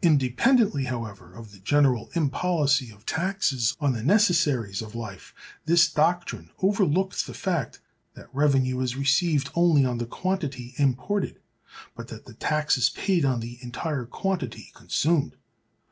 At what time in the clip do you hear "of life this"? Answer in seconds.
4.80-5.90